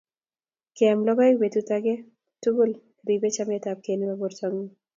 Keam 0.75 0.97
logoek 1.07 1.35
petut 1.41 1.69
age 1.77 1.95
tugul 2.41 2.71
ko 2.77 2.81
ripei 3.07 3.35
chametapkei 3.35 3.95
nebo 3.97 4.15
portongung 4.21 4.69